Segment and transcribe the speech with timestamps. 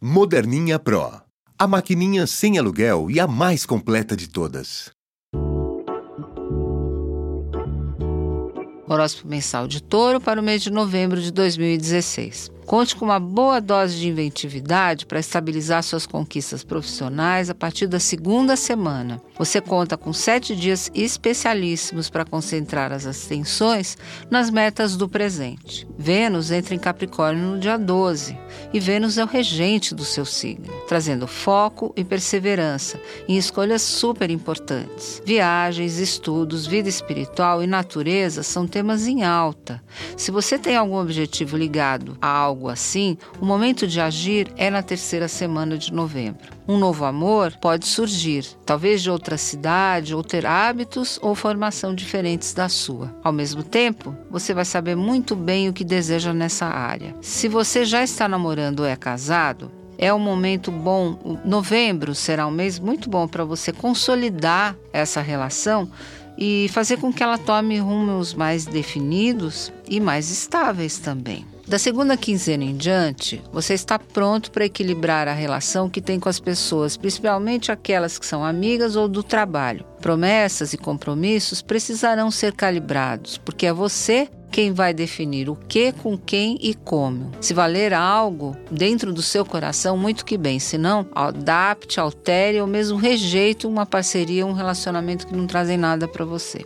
[0.00, 1.10] Moderninha Pro.
[1.58, 4.92] A maquininha sem aluguel e a mais completa de todas.
[8.88, 12.48] Horóscopo mensal de touro para o mês de novembro de 2016.
[12.68, 17.98] Conte com uma boa dose de inventividade para estabilizar suas conquistas profissionais a partir da
[17.98, 19.22] segunda semana.
[19.38, 23.96] Você conta com sete dias especialíssimos para concentrar as atenções
[24.30, 25.88] nas metas do presente.
[25.96, 28.38] Vênus entra em Capricórnio no dia 12
[28.70, 34.30] e Vênus é o regente do seu signo, trazendo foco e perseverança em escolhas super
[34.30, 35.22] importantes.
[35.24, 39.82] Viagens, estudos, vida espiritual e natureza são temas em alta.
[40.18, 44.68] Se você tem algum objetivo ligado a algo algo assim, o momento de agir é
[44.68, 46.52] na terceira semana de novembro.
[46.66, 52.52] Um novo amor pode surgir, talvez de outra cidade, ou ter hábitos ou formação diferentes
[52.52, 53.14] da sua.
[53.22, 57.14] Ao mesmo tempo, você vai saber muito bem o que deseja nessa área.
[57.22, 61.38] Se você já está namorando ou é casado, é um momento bom.
[61.44, 65.88] Novembro será um mês muito bom para você consolidar essa relação
[66.38, 71.44] e fazer com que ela tome rumos mais definidos e mais estáveis também.
[71.66, 76.28] Da segunda quinzena em diante, você está pronto para equilibrar a relação que tem com
[76.28, 79.84] as pessoas, principalmente aquelas que são amigas ou do trabalho.
[80.00, 86.18] Promessas e compromissos precisarão ser calibrados, porque é você quem vai definir o que, com
[86.18, 87.30] quem e como.
[87.40, 90.58] Se valer algo dentro do seu coração, muito que bem.
[90.58, 96.08] Se não, adapte, altere ou mesmo rejeite uma parceria, um relacionamento que não trazem nada
[96.08, 96.64] para você.